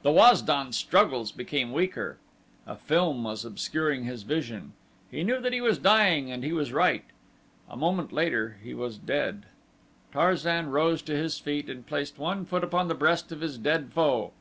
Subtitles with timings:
[0.00, 2.16] The Waz don's struggles became weaker
[2.66, 4.72] a film was obscuring his vision.
[5.10, 7.04] He knew that he was dying and he was right.
[7.68, 9.44] A moment later he was dead.
[10.14, 13.92] Tarzan rose to his feet and placed one foot upon the breast of his dead
[13.92, 14.32] foe.